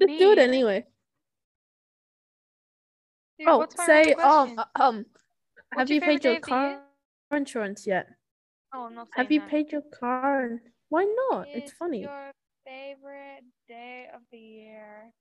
[0.00, 0.84] Just do it anyway.
[3.38, 4.96] Dude, Oh, say um uh, um.
[5.72, 6.80] Have What's your you paid your of the year?
[7.30, 8.08] car insurance yet?
[8.72, 9.50] Oh, I'm Have you that.
[9.50, 10.44] paid your car?
[10.44, 11.48] in- Why not?
[11.52, 12.00] It's Is funny.
[12.00, 12.32] Your
[12.64, 15.12] favorite day of the year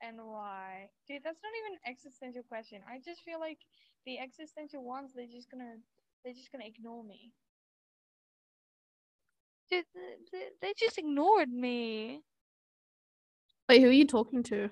[0.00, 0.90] and why?
[1.06, 2.82] Dude, that's not even an existential question.
[2.88, 3.58] I just feel like
[4.06, 5.76] the existential ones they're just gonna
[6.24, 7.32] they're just gonna ignore me.
[9.70, 12.22] Dude, th- th- they just ignored me.
[13.68, 14.70] Wait, who are you talking to?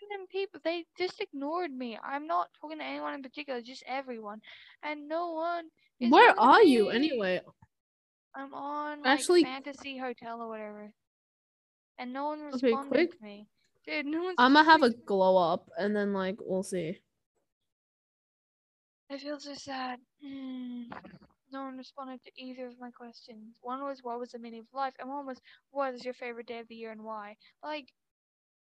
[0.00, 1.98] Random people, they just ignored me.
[2.02, 4.40] I'm not talking to anyone in particular, just everyone,
[4.82, 5.70] and no one.
[6.00, 7.40] Where are you anyway?
[8.34, 10.92] I'm on like Actually- fantasy hotel or whatever,
[11.98, 13.48] and no one responded to me.
[13.86, 14.34] Dude, no one's.
[14.38, 15.06] I'm gonna have a responding to me.
[15.06, 16.98] glow up and then like we'll see.
[19.10, 20.00] I feel so sad.
[20.24, 20.90] Mm.
[21.52, 23.56] No one responded to either of my questions.
[23.62, 26.46] One was what was the meaning of life, and one was what is your favorite
[26.48, 27.36] day of the year and why.
[27.62, 27.86] Like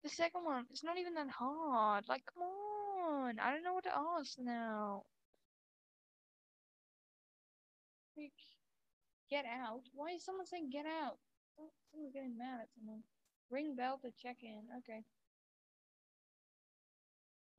[0.02, 2.06] the second one, it's not even that hard.
[2.08, 5.04] Like come on, I don't know what to ask now.
[8.20, 8.33] Like,
[9.30, 9.80] get out.
[9.94, 11.16] Why is someone saying get out?
[11.90, 13.02] Someone's getting mad at someone.
[13.50, 14.61] Ring bell to check in.
[14.78, 15.04] Okay.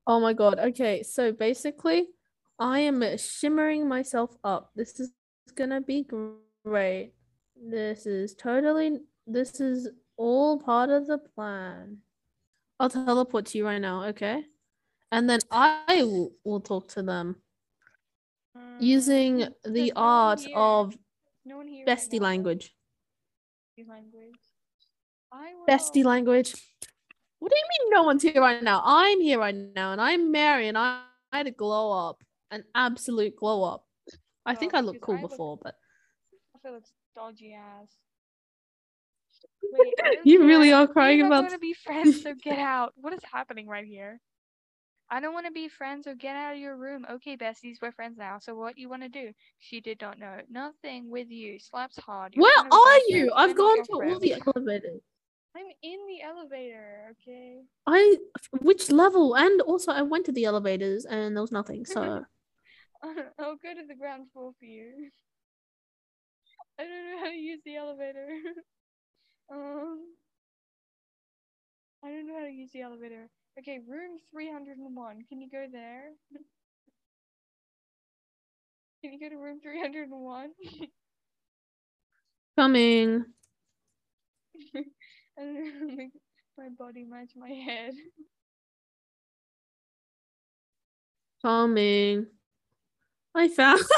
[0.06, 0.60] Oh my god.
[0.60, 2.06] Okay, so basically,
[2.60, 4.70] I am shimmering myself up.
[4.76, 5.12] This is
[5.56, 6.06] gonna be
[6.64, 7.12] great.
[7.56, 9.00] This is totally.
[9.26, 11.98] This is all part of the plan.
[12.78, 14.44] I'll teleport to you right now, okay?
[15.10, 17.36] And then I will, will talk to them
[18.80, 20.96] using Mm, the no art of
[21.44, 22.74] no here right bestie language.
[23.78, 24.38] Bestie language.
[25.68, 26.54] Bestie language.
[27.38, 28.82] What do you mean no one's here right now?
[28.84, 32.22] I'm here right now and I'm Mary and I, I had a glow up.
[32.50, 33.84] An absolute glow up.
[34.44, 35.74] I think I looked cool I look- before, but
[36.54, 37.88] I feel it's dodgy ass.
[39.72, 42.92] Wait, You really are crying We're about- going to be friends, so get out.
[42.96, 44.20] What is happening right here?
[45.12, 47.04] I don't want to be friends, or get out of your room.
[47.08, 48.38] Okay, besties, we're friends now.
[48.38, 49.32] So what you want to do?
[49.58, 50.38] She did not know.
[50.50, 51.58] Nothing with you.
[51.58, 52.32] Slaps hard.
[52.34, 53.26] You're where kind of a are you?
[53.26, 53.30] friend.
[53.36, 55.02] I've gone to all the elevators.
[55.54, 57.60] I'm in the elevator, okay?
[57.86, 58.16] I
[58.62, 59.36] which level?
[59.36, 61.84] And also I went to the elevators and there was nothing.
[61.84, 62.00] So
[63.02, 65.10] I'll go to the ground floor for you.
[66.80, 68.28] I don't know how to use the elevator.
[69.52, 69.98] um,
[72.02, 73.28] I don't know how to use the elevator.
[73.58, 75.24] Okay, room 301.
[75.28, 76.04] Can you go there?
[79.02, 80.50] Can you go to room 301?
[82.56, 83.24] coming.
[85.36, 86.12] Don't make
[86.56, 87.94] my body match my head.
[91.42, 92.26] Coming.
[93.34, 93.80] I found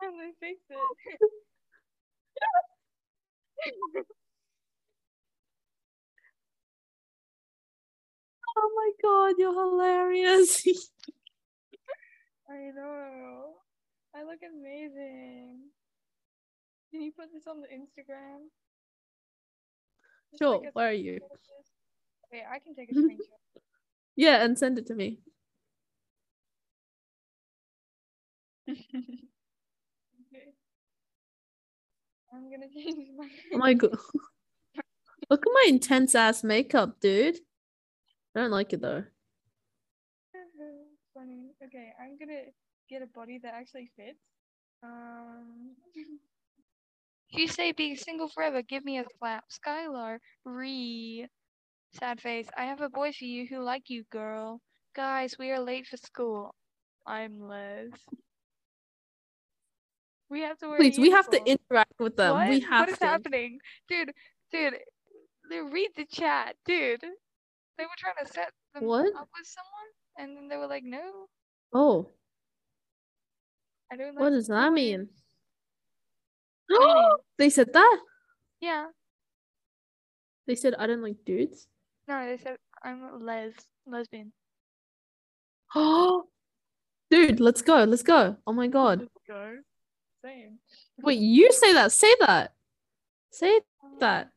[0.00, 0.78] How do I fix it?
[8.56, 10.66] oh my god, you're hilarious.
[12.50, 13.54] I know.
[14.14, 15.60] I look amazing.
[16.90, 18.48] Can you put this on the Instagram?
[20.30, 21.20] Just sure, like where are you?
[21.20, 21.81] screenshot of this?
[22.32, 23.60] Wait, I can take a screenshot.
[24.16, 25.18] Yeah, and send it to me.
[28.68, 28.78] okay.
[32.32, 33.28] I'm gonna change my.
[33.54, 33.96] Oh my god.
[35.30, 37.38] Look at my intense ass makeup, dude.
[38.34, 39.04] I don't like it though.
[41.14, 41.52] Funny.
[41.62, 42.44] Okay, I'm gonna
[42.88, 44.18] get a body that actually fits.
[44.82, 45.76] Um.
[47.30, 48.60] You say being single forever.
[48.62, 49.44] Give me a clap.
[49.48, 50.18] Skylar.
[50.44, 51.26] Re.
[51.98, 52.48] Sad face.
[52.56, 54.60] I have a boy for you who like you, girl.
[54.94, 56.54] Guys, we are late for school.
[57.06, 57.88] I'm Les.
[60.30, 60.78] We have to wear.
[60.78, 62.34] Please, we have to interact with them.
[62.34, 62.48] What?
[62.48, 63.06] We have what is to.
[63.06, 64.12] happening, dude?
[64.50, 64.74] Dude,
[65.50, 67.02] they read the chat, dude.
[67.02, 69.06] They were trying to set them What?
[69.14, 71.26] up with someone, and then they were like, "No,
[71.74, 72.08] Oh,
[73.90, 75.08] I don't." what does that mean?
[76.70, 76.80] mean?
[77.38, 77.98] they said that.
[78.60, 78.86] Yeah.
[80.46, 81.68] They said I don't like dudes.
[82.12, 83.54] No, they said I'm les
[83.86, 84.32] lesbian.
[85.74, 86.24] Oh,
[87.10, 87.84] dude, let's go.
[87.84, 88.36] Let's go.
[88.46, 89.00] Oh my god.
[89.00, 89.56] Let's go.
[90.22, 90.58] Same.
[91.02, 91.90] Wait, you say that.
[91.90, 92.52] Say that.
[93.30, 94.28] Say um, that.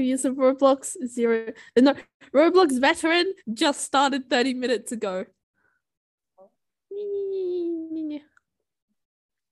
[0.00, 1.52] Use of Roblox zero.
[1.78, 1.94] No,
[2.34, 5.24] Roblox veteran just started 30 minutes ago.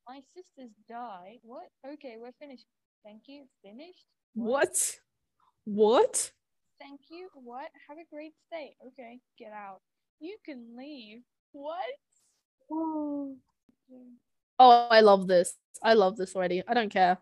[0.09, 1.39] My sisters die.
[1.45, 1.69] What?
[1.87, 2.67] Okay, we're finished.
[3.05, 3.45] Thank you.
[3.63, 4.05] Finished.
[4.35, 4.63] What?
[4.63, 4.99] What?
[6.81, 7.29] Thank you.
[7.35, 7.69] What?
[7.89, 8.75] Have a great stay.
[8.87, 9.81] Okay, get out.
[10.21, 11.23] You can leave.
[11.53, 11.79] What?
[14.61, 15.55] Oh, I love this.
[15.85, 16.65] I love this already.
[16.67, 17.17] I don't care.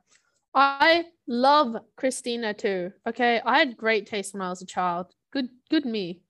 [0.54, 2.92] I love Christina too.
[3.06, 5.12] Okay, I had great taste when I was a child.
[5.32, 6.22] Good, good me.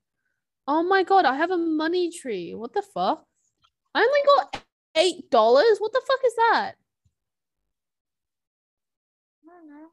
[0.67, 2.53] Oh my god, I have a money tree.
[2.53, 3.23] What the fuck?
[3.95, 4.63] I only got
[4.97, 5.77] eight dollars.
[5.79, 6.73] What the fuck is that?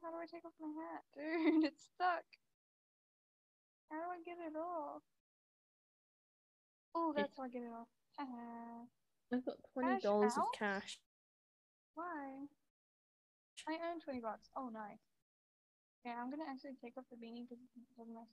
[0.05, 1.01] How do I take off my hat?
[1.17, 2.25] Dude, it's stuck.
[3.89, 5.01] How do I get it off?
[6.93, 7.87] Oh, that's how I get it off.
[8.17, 8.85] Haha.
[9.33, 10.99] I got twenty dollars of cash.
[11.95, 12.45] Why?
[13.67, 14.49] I earned 20 bucks.
[14.55, 15.01] Oh, nice.
[16.05, 18.29] Okay, I'm gonna actually take off the beanie because it doesn't make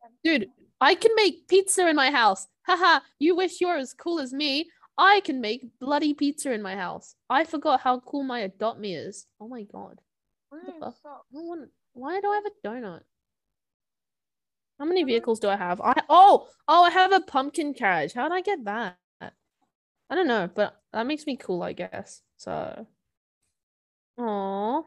[0.00, 0.14] sense.
[0.22, 0.48] Dude,
[0.80, 2.46] I can make pizza in my house.
[2.66, 4.66] Haha, you wish you're as cool as me.
[4.96, 7.16] I can make bloody pizza in my house.
[7.28, 9.26] I forgot how cool my adopt me is.
[9.40, 10.00] Oh my god.
[10.50, 10.94] We're the in fuck?
[11.02, 11.26] socks.
[11.34, 13.00] I want why do I have a donut?
[14.78, 15.80] How many vehicles do I have?
[15.80, 18.12] I oh oh I have a pumpkin carriage.
[18.12, 18.98] How did I get that?
[20.10, 22.22] I don't know, but that makes me cool, I guess.
[22.36, 22.86] So
[24.18, 24.84] Aww.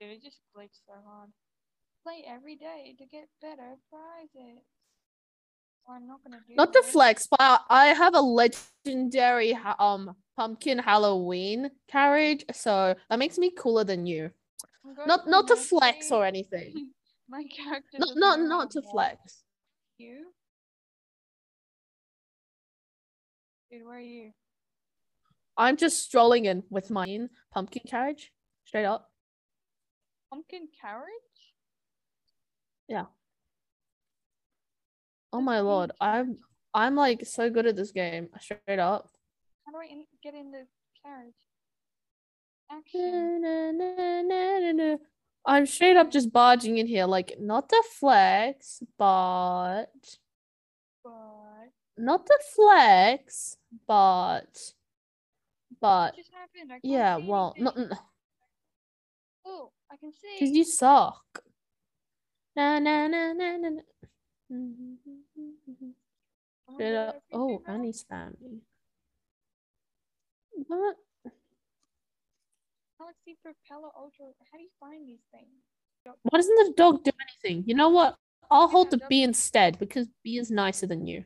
[0.00, 1.30] Dude, it just glitched so hard.
[2.02, 4.62] Play every day to get better prizes.
[5.88, 6.92] I'm not gonna do Not the this.
[6.92, 13.84] flex, but I- have a legendary um pumpkin Halloween carriage, so that makes me cooler
[13.84, 14.30] than you.
[15.06, 16.90] Not not to flex or anything.
[17.28, 19.44] My character Not not not to flex.
[19.98, 20.32] You?
[23.70, 24.32] Dude, where are you?
[25.56, 28.32] I'm just strolling in with my pumpkin carriage,
[28.64, 29.10] straight up.
[30.30, 31.04] Pumpkin carriage?
[35.34, 35.90] Oh my lord.
[36.00, 36.38] I'm
[36.72, 39.10] I'm like so good at this game, straight up.
[39.66, 40.64] How do I in- get in the
[41.02, 41.34] carriage?
[42.70, 43.42] Action.
[43.42, 44.96] Na, na, na.
[45.44, 49.90] I'm straight up just barging in here, like not to flex, but
[51.02, 53.56] But not to flex,
[53.88, 54.54] but
[55.80, 56.70] but just happened?
[56.70, 57.76] I can't yeah, well, not.
[59.44, 60.58] Oh, I can because see.
[60.58, 61.42] you suck.
[62.54, 63.70] Na na na na na.
[64.52, 64.94] Mm-hmm.
[65.36, 65.42] na.
[65.42, 65.92] Uh,
[66.68, 67.14] oh my Straight God, up.
[67.14, 68.04] I see Oh, two Annie mouse.
[68.04, 68.60] spammed me.
[70.66, 70.96] What?
[72.98, 74.26] Galaxy Propeller Ultra.
[74.50, 75.50] How do you find these things?
[76.22, 77.64] Why doesn't the dog do anything?
[77.66, 78.16] You know what?
[78.50, 81.24] I'll hold the bee instead because bee is nicer than you.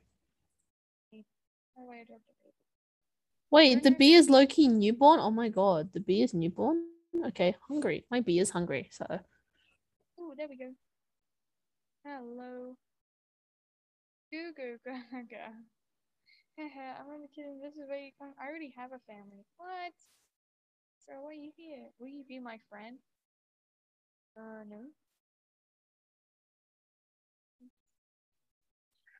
[1.77, 2.55] How do I adopt a baby?
[3.51, 5.21] Wait, the bee is low key newborn?
[5.21, 6.85] Oh my god, the bee is newborn?
[7.27, 8.05] Okay, hungry.
[8.11, 9.05] My bee is hungry, so.
[10.19, 10.71] Oh, there we go.
[12.05, 12.77] Hello.
[14.31, 15.53] Goo goo gaga.
[16.59, 17.61] I'm only kidding.
[17.61, 18.35] This is where you come.
[18.41, 19.47] I already have a family.
[19.57, 19.93] What?
[21.07, 21.89] So why are you here?
[21.99, 22.99] Will you be my friend?
[24.37, 24.76] Uh, no.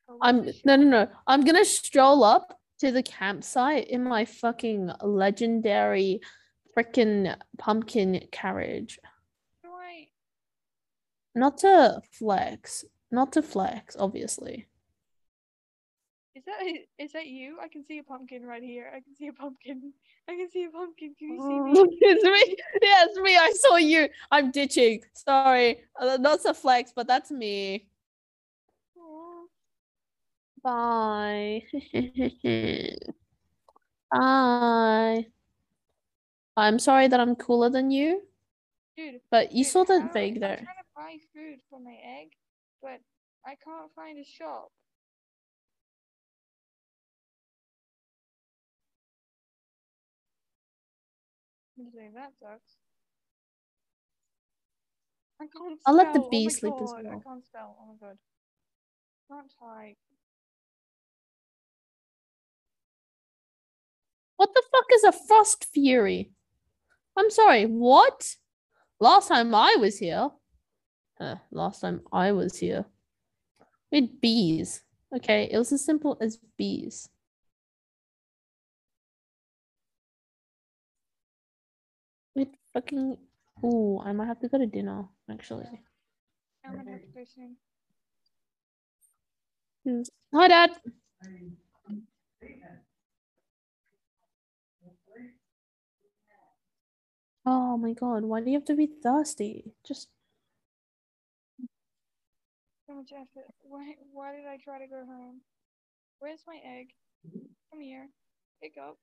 [0.09, 1.07] Oh, I'm no no no.
[1.27, 6.21] I'm gonna stroll up to the campsite in my fucking legendary
[6.77, 8.99] freaking pumpkin carriage.
[9.65, 10.07] I?
[11.35, 12.85] Not to flex.
[13.11, 14.68] Not to flex, obviously.
[16.35, 16.61] Is that
[16.99, 17.57] is that you?
[17.61, 18.87] I can see a pumpkin right here.
[18.95, 19.93] I can see a pumpkin.
[20.29, 21.15] I can see a pumpkin.
[21.17, 21.97] Can you see me?
[22.01, 22.55] it's me.
[22.81, 23.35] Yeah, it's me.
[23.35, 24.07] I saw you.
[24.31, 25.01] I'm ditching.
[25.13, 25.81] Sorry.
[25.99, 27.87] Uh, not to flex, but that's me.
[30.61, 31.63] Bye.
[34.11, 35.25] Bye.
[36.57, 38.21] I'm sorry that I'm cooler than you,
[38.97, 40.65] Dude, but you dude, saw the how- vague I'm trying to
[40.95, 42.31] buy food for my egg,
[42.81, 42.99] but
[43.45, 44.71] I can't find a shop.
[51.79, 52.75] Saying, that sucks.
[55.41, 56.99] I can't I'll let the spell, oh bee my sleep as well.
[56.99, 57.77] I can't spell.
[57.79, 58.17] Oh my god.
[59.31, 59.97] Can't type.
[64.35, 66.31] What the fuck is a frost fury?
[67.17, 68.35] I'm sorry, what?
[68.99, 70.29] Last time I was here.
[71.19, 72.85] Uh, last time I was here.
[73.91, 74.81] We had bees.
[75.15, 77.09] Okay, it was as simple as bees.
[82.73, 83.17] Fucking.
[83.65, 85.65] Ooh, I might have to go to dinner, actually.
[86.65, 87.57] I'm gonna have to go soon.
[90.33, 90.71] Hi, Dad.
[97.45, 99.73] Oh my god, why do you have to be thirsty?
[99.85, 100.09] Just
[102.87, 103.45] So much effort.
[103.61, 105.41] Why, why did I try to go home?
[106.19, 106.87] Where's my egg?
[107.71, 108.07] Come here.
[108.61, 108.97] Pick up.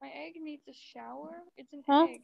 [0.00, 1.30] My egg needs a shower.
[1.56, 2.06] It's an Huh?
[2.10, 2.22] egg.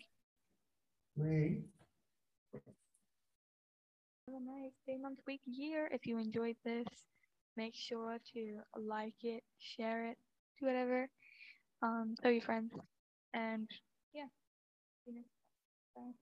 [4.26, 5.88] Have a nice day, month, week, year.
[5.90, 6.86] If you enjoyed this,
[7.56, 10.18] make sure to like it, share it,
[10.60, 11.08] do whatever.
[11.82, 12.72] Um, tell your friends.
[13.34, 13.68] And
[14.14, 14.26] yeah.
[15.96, 16.12] Bye.